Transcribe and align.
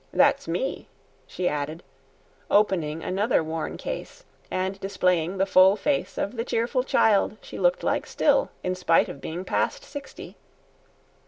That's 0.11 0.47
me," 0.47 0.87
she 1.27 1.47
added, 1.47 1.83
opening 2.49 3.03
another 3.03 3.43
worn 3.43 3.77
case, 3.77 4.23
and 4.49 4.79
displaying 4.79 5.37
the 5.37 5.45
full 5.45 5.75
face 5.75 6.17
of 6.17 6.37
the 6.37 6.43
cheerful 6.43 6.81
child 6.81 7.37
she 7.39 7.59
looked 7.59 7.83
like 7.83 8.07
still 8.07 8.49
in 8.63 8.73
spite 8.73 9.09
of 9.09 9.21
being 9.21 9.45
past 9.45 9.83
sixty. 9.83 10.37